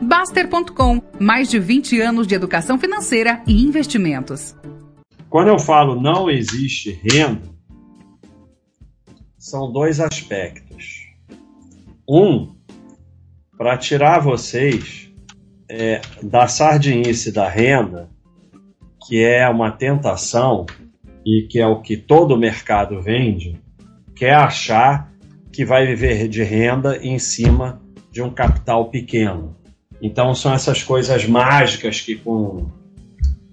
[0.00, 4.54] Baster.com, mais de 20 anos de educação financeira e investimentos.
[5.28, 7.48] Quando eu falo não existe renda,
[9.38, 11.06] são dois aspectos.
[12.08, 12.54] Um,
[13.56, 15.10] para tirar vocês
[15.68, 18.10] é, da sardinice da renda,
[19.06, 20.66] que é uma tentação
[21.24, 23.60] e que é o que todo mercado vende,
[24.14, 25.12] que é achar
[25.52, 29.56] que vai viver de renda em cima de um capital pequeno.
[30.00, 32.66] Então são essas coisas mágicas que com,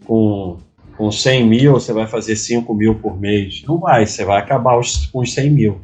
[0.05, 0.57] com,
[0.97, 3.63] com 100 mil você vai fazer 5 mil por mês.
[3.67, 5.81] Não vai, você vai acabar os, com os 100 mil.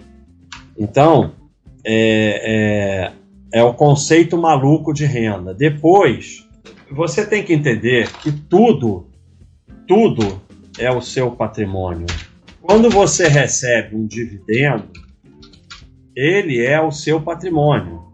[0.78, 1.34] Então,
[1.86, 3.12] é,
[3.54, 5.54] é, é o conceito maluco de renda.
[5.54, 6.48] Depois,
[6.92, 9.08] você tem que entender que tudo,
[9.88, 10.42] tudo
[10.78, 12.08] é o seu patrimônio.
[12.62, 14.92] Quando você recebe um dividendo,
[16.16, 18.09] ele é o seu patrimônio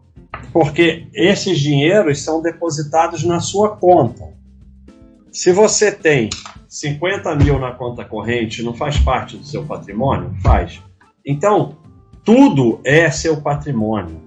[0.51, 4.33] porque esses dinheiros são depositados na sua conta.
[5.31, 6.29] Se você tem
[6.67, 10.33] 50 mil na conta corrente, não faz parte do seu patrimônio?
[10.41, 10.81] Faz.
[11.25, 11.77] Então,
[12.23, 14.21] tudo é seu patrimônio.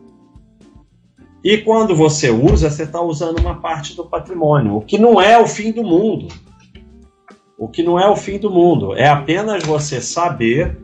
[1.42, 5.38] E quando você usa, você está usando uma parte do patrimônio, o que não é
[5.38, 6.28] o fim do mundo.
[7.56, 8.94] O que não é o fim do mundo.
[8.94, 10.78] É apenas você saber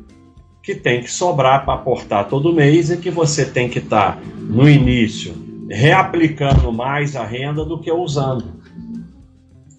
[0.65, 4.23] que tem que sobrar para aportar todo mês e que você tem que estar tá,
[4.41, 8.62] no início reaplicando mais a renda do que usando.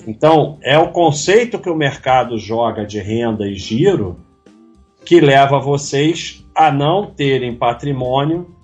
[0.08, 4.20] Então, é o conceito que o mercado joga de renda e giro
[5.04, 8.56] que leva vocês a não terem patrimônio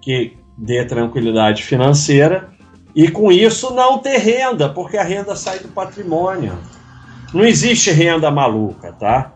[0.00, 2.50] que dê tranquilidade financeira
[2.94, 6.58] e com isso não ter renda, porque a renda sai do patrimônio.
[7.32, 9.32] Não existe renda maluca, tá?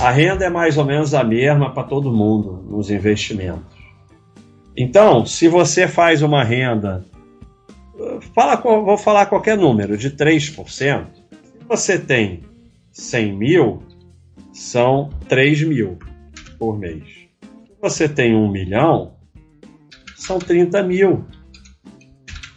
[0.00, 3.76] A renda é mais ou menos a mesma para todo mundo nos investimentos.
[4.74, 7.04] Então, se você faz uma renda,
[8.34, 11.04] fala, vou falar qualquer número, de 3%, se
[11.68, 12.40] você tem
[12.90, 13.82] 100 mil,
[14.54, 15.98] são 3 mil
[16.58, 17.04] por mês.
[17.66, 19.12] Se você tem 1 milhão,
[20.16, 21.26] são 30 mil.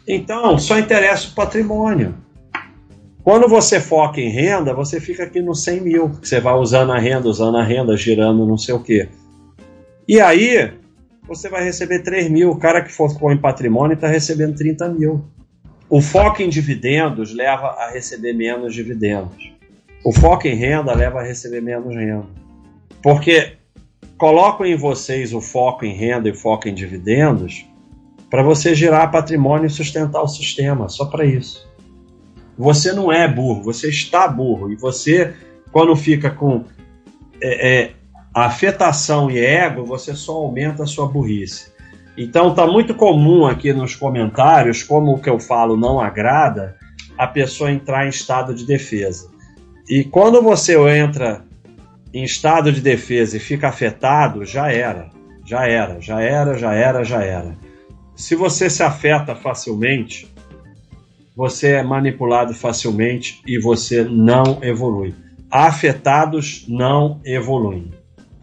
[0.07, 2.15] Então, só interessa o patrimônio.
[3.23, 6.09] Quando você foca em renda, você fica aqui no 100 mil.
[6.22, 9.07] Você vai usando a renda, usando a renda, girando não sei o quê.
[10.06, 10.73] E aí,
[11.25, 12.51] você vai receber 3 mil.
[12.51, 15.23] O cara que focou em patrimônio está recebendo 30 mil.
[15.89, 19.53] O foco em dividendos leva a receber menos dividendos.
[20.03, 22.28] O foco em renda leva a receber menos renda.
[23.01, 23.53] Porque
[24.17, 27.66] colocam em vocês o foco em renda e o foco em dividendos
[28.29, 31.72] para você gerar patrimônio e sustentar o sistema, só para isso.
[32.57, 34.71] Você não é burro, você está burro.
[34.71, 35.33] E você,
[35.71, 36.65] quando fica com
[37.41, 37.91] é, é,
[38.33, 41.71] afetação e ego, você só aumenta a sua burrice.
[42.17, 46.75] Então está muito comum aqui nos comentários, como o que eu falo não agrada,
[47.17, 49.29] a pessoa entrar em estado de defesa.
[49.89, 51.43] E quando você entra
[52.13, 55.09] em estado de defesa e fica afetado, já era.
[55.45, 57.57] Já era, já era, já era, já era.
[58.15, 60.32] Se você se afeta facilmente,
[61.35, 65.13] você é manipulado facilmente e você não evolui.
[65.49, 67.91] Afetados não evoluem.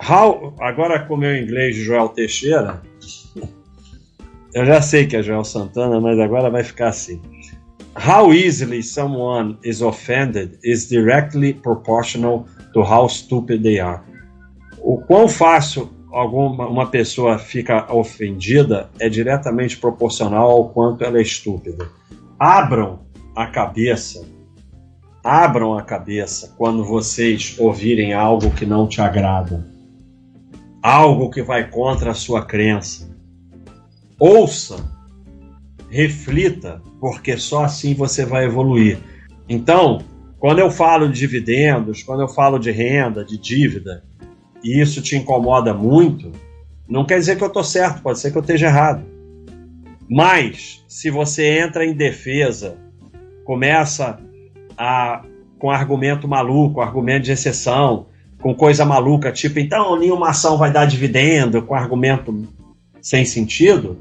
[0.00, 2.82] How, agora com meu inglês de Joel Teixeira,
[4.54, 7.20] eu já sei que é Joel Santana, mas agora vai ficar assim.
[7.96, 14.00] How easily someone is offended is directly proportional to how stupid they are.
[14.78, 21.22] O quão fácil alguma uma pessoa fica ofendida é diretamente proporcional ao quanto ela é
[21.22, 21.88] estúpida
[22.40, 23.00] abram
[23.36, 24.26] a cabeça,
[25.22, 29.68] abram a cabeça quando vocês ouvirem algo que não te agrada,
[30.82, 33.14] algo que vai contra a sua crença.
[34.18, 34.76] Ouça,
[35.90, 38.98] reflita, porque só assim você vai evoluir.
[39.46, 39.98] Então,
[40.38, 44.02] quando eu falo de dividendos, quando eu falo de renda, de dívida,
[44.64, 46.32] e isso te incomoda muito,
[46.88, 49.04] não quer dizer que eu estou certo, pode ser que eu esteja errado.
[50.10, 52.76] Mas, se você entra em defesa,
[53.44, 54.18] começa
[54.76, 55.22] a,
[55.56, 58.06] com argumento maluco, argumento de exceção,
[58.42, 62.48] com coisa maluca, tipo, então nenhuma ação vai dar dividendo, com argumento
[63.00, 63.98] sem sentido,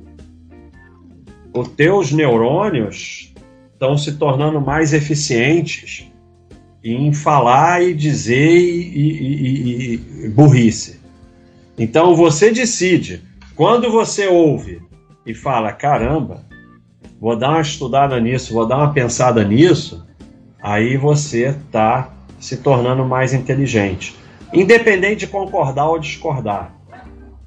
[1.54, 3.32] os teus neurônios
[3.72, 6.12] estão se tornando mais eficientes
[6.84, 11.00] em falar e dizer e, e, e, e burrice.
[11.78, 13.22] Então você decide.
[13.56, 14.89] Quando você ouve
[15.26, 16.42] e fala: caramba,
[17.20, 20.06] vou dar uma estudada nisso, vou dar uma pensada nisso,
[20.62, 24.16] aí você está se tornando mais inteligente.
[24.54, 26.74] Independente de concordar ou discordar.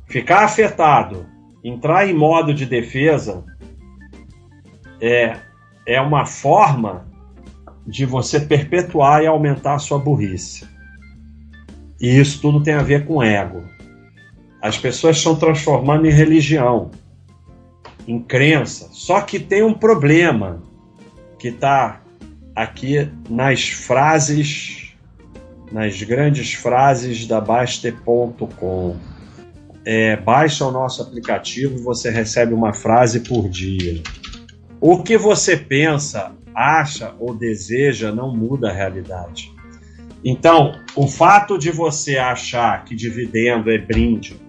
[0.07, 1.27] Ficar afetado,
[1.65, 3.45] entrar em modo de defesa,
[5.01, 5.37] é,
[5.87, 7.09] é uma forma
[7.87, 10.69] de você perpetuar e aumentar a sua burrice.
[12.01, 13.65] E isso tudo tem a ver com ego.
[14.61, 16.91] As pessoas estão transformando em religião,
[18.07, 18.89] em crença.
[18.93, 20.63] Só que tem um problema
[21.39, 22.01] que está
[22.55, 24.95] aqui nas frases,
[25.71, 28.97] nas grandes frases da Baster.com.
[29.85, 34.01] É, baixa o nosso aplicativo e você recebe uma frase por dia.
[34.81, 39.53] O que você pensa, acha ou deseja não muda a realidade.
[40.25, 44.41] Então, o fato de você achar que dividendo é brinde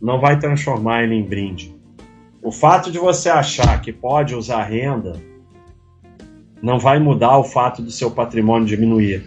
[0.00, 1.73] não vai transformar ele em brinde.
[2.44, 5.14] O fato de você achar que pode usar renda
[6.62, 9.24] não vai mudar o fato do seu patrimônio diminuir.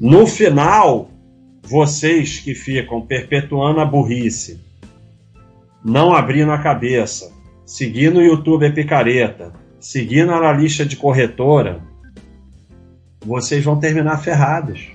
[0.00, 1.10] No final,
[1.62, 4.58] vocês que ficam perpetuando a burrice,
[5.84, 7.30] não abrindo a cabeça,
[7.66, 11.82] seguindo o YouTube é picareta, seguindo a lista de corretora,
[13.20, 14.88] vocês vão terminar ferrados.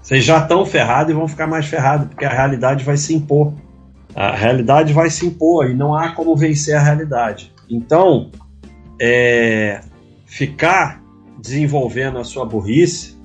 [0.00, 3.52] Vocês já estão ferrados e vão ficar mais ferrados, porque a realidade vai se impor.
[4.14, 7.52] A realidade vai se impor e não há como vencer a realidade.
[7.68, 8.30] Então,
[9.00, 9.80] é,
[10.26, 11.02] ficar
[11.38, 13.16] desenvolvendo a sua burrice,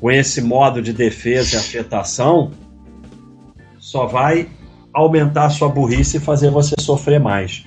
[0.00, 2.52] com esse modo de defesa e afetação,
[3.78, 4.48] só vai
[4.92, 7.64] aumentar a sua burrice e fazer você sofrer mais.